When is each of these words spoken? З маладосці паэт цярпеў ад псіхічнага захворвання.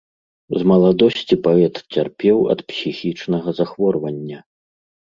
З 0.61 0.61
маладосці 0.71 1.35
паэт 1.49 1.75
цярпеў 1.93 2.37
ад 2.55 2.59
псіхічнага 2.73 3.49
захворвання. 3.63 4.39